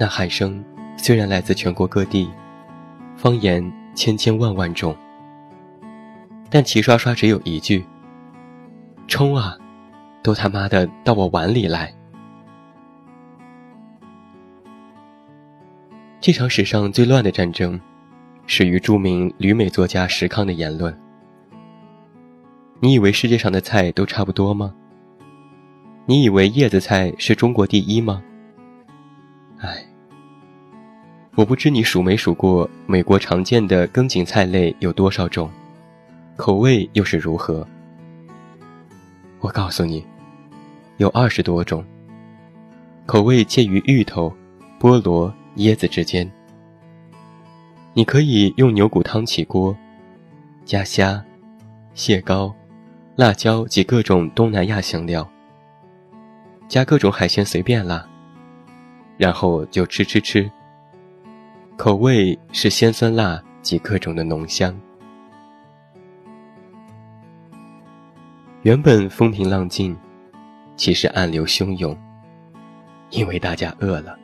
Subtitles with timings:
[0.00, 0.64] 那喊声
[0.96, 2.30] 虽然来自全国各地，
[3.18, 4.96] 方言千千万万种，
[6.48, 7.84] 但齐刷刷只有一句
[9.06, 9.58] ：“冲啊，
[10.22, 11.94] 都他妈的到我碗里来！”
[16.18, 17.78] 这场史上最乱的战争，
[18.46, 20.98] 始于著名旅美作家石康的言论。
[22.80, 24.74] 你以为世界上的菜都差不多吗？
[26.06, 28.22] 你以为叶子菜是中国第一吗？
[29.58, 29.84] 哎，
[31.40, 35.50] 我不知你数没数过美国常见的根茎菜类有多少种，
[36.36, 37.66] 口味又是如何？
[39.38, 40.04] 我告诉你，
[40.98, 41.82] 有二十多种，
[43.06, 44.30] 口味介于芋头、
[44.78, 45.32] 菠萝。
[45.56, 46.30] 椰子之间，
[47.94, 49.74] 你可以用牛骨汤起锅，
[50.66, 51.24] 加虾、
[51.94, 52.54] 蟹膏、
[53.16, 55.26] 辣椒及各种东南亚香料，
[56.68, 58.06] 加各种海鲜随便啦，
[59.16, 60.50] 然后就吃吃吃。
[61.82, 64.78] 口味是鲜酸辣及各种的浓香。
[68.60, 69.96] 原本风平浪静，
[70.76, 71.96] 其实暗流汹涌，
[73.08, 74.14] 因为大家饿了。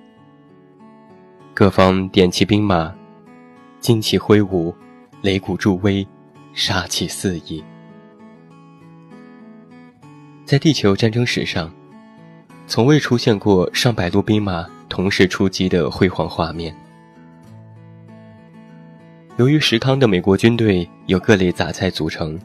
[1.55, 2.95] 各方点齐兵马，
[3.81, 4.75] 旌旗挥舞，
[5.23, 6.07] 擂鼓助威，
[6.53, 7.65] 杀气四溢。
[10.45, 11.73] 在地球战争史上，
[12.67, 16.77] 从未出现过上百路兵马同时出击的辉煌画面。
[19.37, 22.41] 由于石康的美国军队由各类杂菜组成，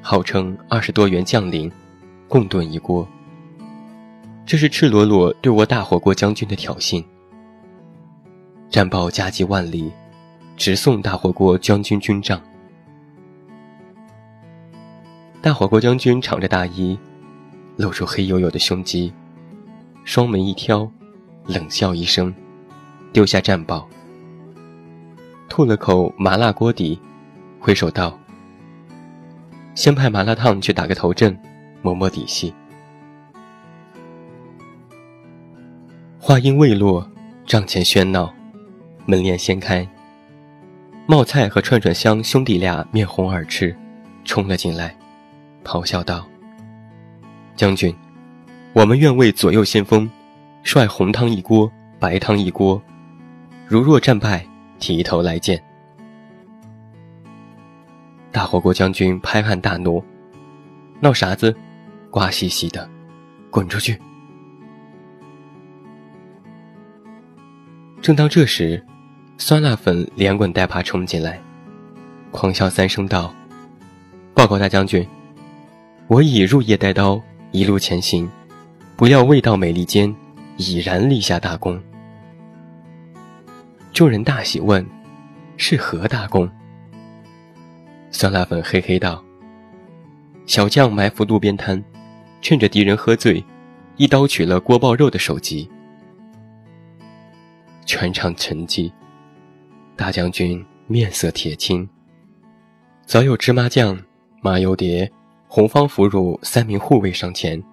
[0.00, 1.70] 号称二十多员将领
[2.26, 3.06] 共炖一锅，
[4.46, 7.04] 这是赤裸裸对我大火锅将军的挑衅。
[8.70, 9.92] 战报加急万里，
[10.56, 12.40] 直送大火锅将军军帐。
[15.42, 16.98] 大火锅将军敞着大衣，
[17.76, 19.12] 露出黑黝黝的胸肌，
[20.02, 20.90] 双眉一挑，
[21.44, 22.34] 冷笑一声，
[23.12, 23.86] 丢下战报，
[25.56, 27.00] 吐了口麻辣锅底，
[27.58, 28.18] 挥手道
[29.74, 31.34] ：“先派麻辣烫去打个头阵，
[31.80, 32.52] 摸摸底细。”
[36.20, 37.10] 话音未落，
[37.46, 38.30] 帐前喧闹。
[39.06, 39.88] 门帘掀开，
[41.06, 43.74] 冒菜和串串香兄弟俩面红耳赤，
[44.26, 44.94] 冲了进来，
[45.64, 46.26] 咆哮道
[47.56, 47.96] ：“将军，
[48.74, 50.06] 我们愿为左右先锋，
[50.62, 52.78] 率红汤一锅，白汤一锅。
[53.66, 54.46] 如若战败，
[54.78, 55.62] 提头来见。”
[58.32, 60.02] 大火锅将军拍案大怒
[61.00, 61.54] ：“闹啥子？
[62.10, 62.88] 瓜兮兮的，
[63.50, 63.98] 滚出去！”
[68.02, 68.84] 正当这时，
[69.38, 71.40] 酸辣粉连滚带爬冲进来，
[72.30, 73.34] 狂笑三声道
[74.32, 75.06] ：“报告大将军，
[76.06, 77.20] 我已入夜带刀，
[77.52, 78.30] 一路前行，
[78.96, 80.14] 不料未到美利坚，
[80.56, 81.80] 已然立下大功。”
[83.96, 84.86] 众人大喜，问
[85.56, 86.46] ：“是何大功？”
[88.12, 89.24] 酸辣粉嘿嘿道
[90.44, 91.82] ：“小将埋伏路边摊，
[92.42, 93.42] 趁着敌人喝醉，
[93.96, 95.66] 一刀取了锅爆肉的首级。”
[97.86, 98.92] 全场沉寂。
[99.96, 101.88] 大将军面色铁青。
[103.06, 103.98] 早有芝麻酱、
[104.42, 105.10] 麻油碟、
[105.48, 107.64] 红方腐乳三名护卫上前，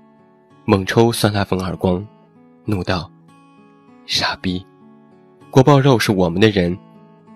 [0.63, 2.07] 猛抽酸辣粉耳光，
[2.63, 3.11] 怒道
[4.07, 4.65] ：“傻逼！
[5.53, 6.75] 锅包肉是我们的人，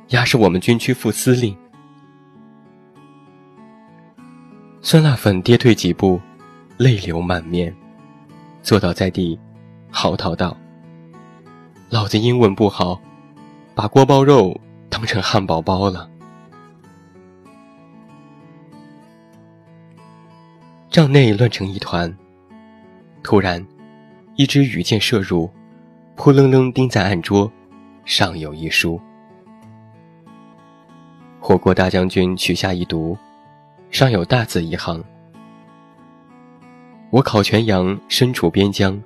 [0.07, 1.55] 鸭是我们军区副司令。”
[4.81, 6.19] 酸辣粉跌退几步，
[6.77, 7.71] 泪流满面，
[8.63, 9.39] 坐倒在地，
[9.91, 10.57] 嚎啕道
[11.91, 12.99] ：“老子英文不好，
[13.75, 16.09] 把锅包肉。”当成汉堡包了。
[20.89, 22.11] 帐内乱成一团。
[23.21, 23.63] 突然，
[24.37, 25.51] 一支羽箭射入，
[26.15, 27.51] 扑棱棱钉在案桌，
[28.07, 28.99] 尚有一书。
[31.41, 33.17] 火锅大将军取下一读，
[33.91, 35.03] 上有大字一行
[37.11, 38.97] ：“我烤全羊身处边疆，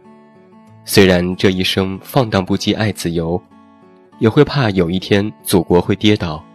[0.85, 3.41] 虽然这一生放荡不羁爱自由。”
[4.19, 6.45] 也会怕有一天祖国会跌倒，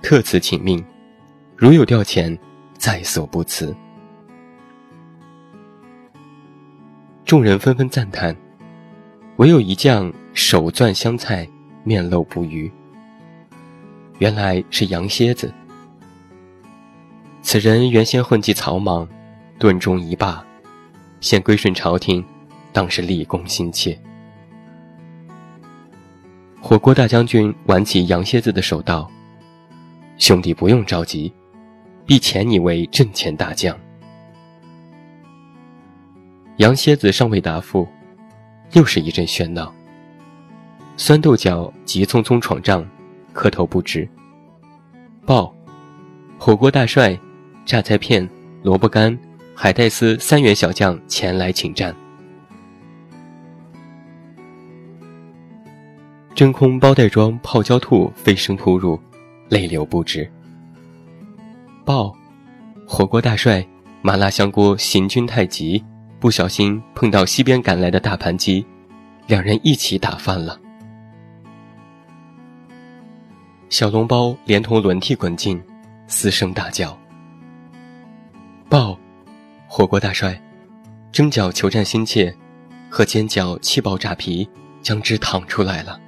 [0.00, 0.82] 特此请命，
[1.54, 2.34] 如有调遣，
[2.78, 3.76] 在所不辞。
[7.26, 8.34] 众人纷纷赞叹，
[9.36, 11.46] 唯有一将手攥香菜，
[11.84, 12.70] 面露不愉。
[14.18, 15.52] 原来是杨蝎子，
[17.42, 19.08] 此人原先混迹草莽，
[19.58, 20.44] 顿中一霸，
[21.20, 22.22] 现归顺朝廷，
[22.72, 23.98] 当是立功心切。
[26.60, 29.10] 火锅大将军挽起杨蝎子的手道
[30.18, 31.32] ：“兄弟不用着急，
[32.04, 33.74] 必遣你为阵前大将。”
[36.58, 37.88] 杨蝎子尚未答复，
[38.72, 39.74] 又是一阵喧闹。
[41.02, 42.86] 酸豆角急匆匆闯帐，
[43.32, 44.06] 磕头不止。
[45.24, 45.50] 报，
[46.38, 47.18] 火锅大帅，
[47.64, 48.28] 榨菜片、
[48.62, 49.18] 萝卜干、
[49.54, 51.96] 海带丝三员小将前来请战。
[56.34, 59.00] 真空包袋装泡椒兔飞身扑入，
[59.48, 60.30] 泪流不止。
[61.82, 62.14] 报，
[62.86, 63.66] 火锅大帅，
[64.02, 65.82] 麻辣香锅行军太急，
[66.18, 68.66] 不小心碰到西边赶来的大盘鸡，
[69.28, 70.60] 两人一起打翻了。
[73.70, 75.62] 小笼包连同轮替滚进，
[76.08, 76.98] 嘶声大叫。
[78.68, 78.98] 爆，
[79.68, 80.38] 火锅大帅，
[81.12, 82.36] 蒸饺求战心切，
[82.90, 84.48] 和煎饺气爆炸皮，
[84.82, 86.00] 将汁淌出来了。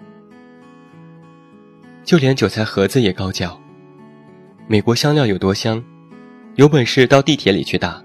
[2.03, 3.56] 就连韭菜盒子也高叫
[4.67, 5.81] ：“美国香料有多香？
[6.56, 8.03] 有本事到地铁里去打！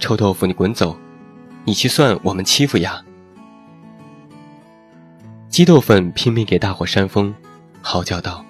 [0.00, 0.98] 臭豆腐，你滚走！
[1.64, 3.00] 你去算我们欺负呀！”
[5.48, 7.32] 鸡豆粉拼命给大伙扇风，
[7.82, 8.44] 嚎叫道：“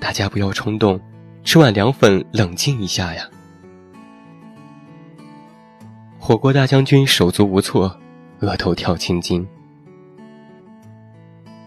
[0.00, 1.00] 大家不要冲动，
[1.44, 3.28] 吃碗凉粉冷静一下呀！”
[6.18, 7.96] 火锅大将军手足无措，
[8.40, 9.46] 额头跳青筋。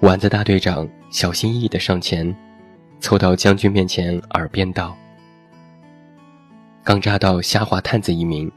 [0.01, 0.87] 丸子大队长。
[1.11, 2.35] 小心翼翼地上前，
[2.99, 4.97] 凑到将军面前，耳边道
[6.83, 8.51] ：“刚扎到虾滑探子一名，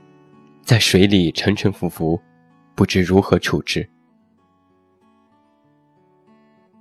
[0.63, 2.19] 在水里沉沉浮浮，
[2.75, 3.87] 不知如何处置。”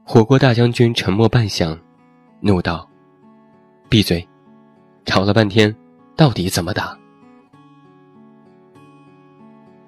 [0.08, 1.76] 火锅大将军沉默半晌，
[2.40, 2.88] 怒道
[3.90, 4.26] ：“闭嘴！
[5.04, 5.76] 吵了半天，
[6.16, 6.96] 到底怎么打？”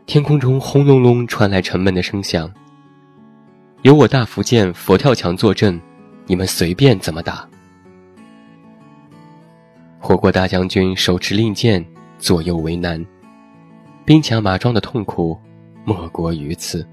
[0.07, 2.51] 天空中轰隆隆传来沉闷的声响。
[3.83, 5.79] 有我大福建佛跳墙坐镇，
[6.25, 7.47] 你们随便怎么打。
[9.99, 11.85] 火锅大将军手持令箭，
[12.17, 13.05] 左右为难，
[14.03, 15.39] 兵强马壮的痛苦
[15.85, 16.85] 莫过于此。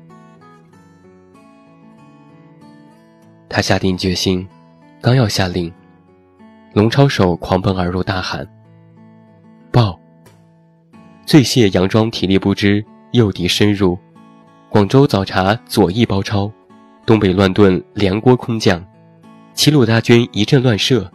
[3.55, 4.45] 他下定决心，
[5.01, 5.73] 刚要下令，
[6.73, 8.45] 龙抄手狂奔而入，大喊
[9.71, 9.97] ：“报！
[11.25, 13.97] 醉蟹佯装体力不支，诱敌深入，
[14.69, 16.51] 广州早茶左翼包抄。”
[17.07, 18.85] 东北乱炖连锅空降，
[19.55, 21.09] 齐鲁大军一阵乱射，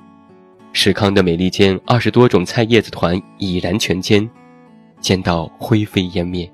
[0.71, 4.25] 史康的美利坚二十多种菜叶子团已然全歼，
[5.01, 6.49] 煎到灰飞烟灭。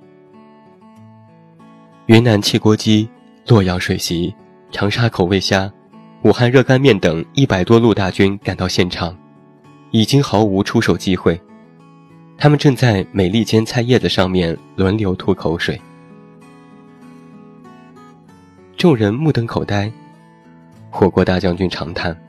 [2.08, 3.08] 云南汽锅鸡、
[3.46, 4.34] 洛阳水席、
[4.72, 5.72] 长沙口味虾、
[6.26, 9.16] 武汉热干面等一百多路大军赶到现场，
[9.92, 11.40] 已经毫无出手机会，
[12.36, 15.80] 他们正在美利坚菜叶子上面轮流吐口水。
[18.76, 19.92] 众人目瞪口呆。
[20.90, 22.20] 火锅大将军长叹：“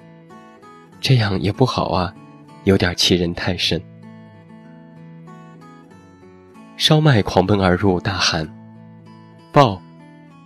[1.00, 2.14] 这样也不好啊，
[2.64, 3.80] 有点欺人太甚。”
[6.76, 8.46] 烧麦狂奔而入，大喊
[9.50, 9.80] ：“报！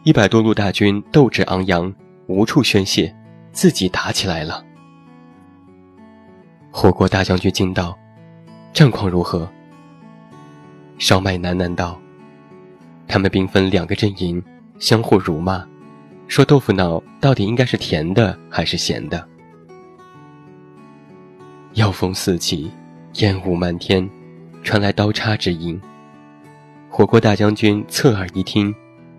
[0.05, 1.93] 一百多路大军斗志昂扬，
[2.29, 3.12] 无处宣泄，
[3.52, 4.64] 自己打起来了。”
[6.70, 7.99] 火锅大将军惊道
[8.73, 9.50] ：“战况如何？”
[10.99, 12.00] 烧麦喃喃道
[13.08, 14.43] ：“他们兵分两个阵营，
[14.79, 15.67] 相互辱骂。”
[16.29, 19.26] 说豆腐脑到底应该是甜的还是咸的？
[21.73, 22.70] 妖风四起，
[23.14, 24.08] 烟雾漫天，
[24.62, 25.81] 传来刀叉之音。
[26.88, 28.73] 火锅大将军侧耳一听，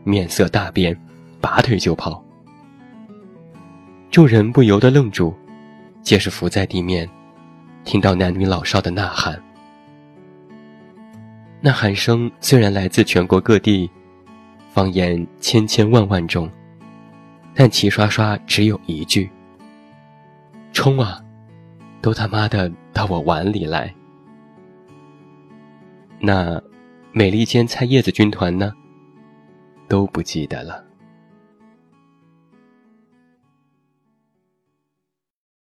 [0.05, 0.97] 面色大变，
[1.41, 2.23] 拔腿就跑。
[4.11, 5.33] 众人不由得愣住，
[6.01, 7.09] 皆是伏在地面，
[7.85, 9.41] 听到男女老少的呐喊。
[11.61, 13.89] 呐喊声虽然来自全国各地，
[14.69, 16.51] 方言千千万万种。
[17.55, 19.29] 但齐刷刷只有一句
[20.73, 21.21] ：“冲啊，
[22.01, 23.93] 都他妈的到我碗里来！”
[26.19, 26.61] 那
[27.13, 28.73] 美利坚菜叶子军团呢？
[29.87, 30.90] 都不记得了。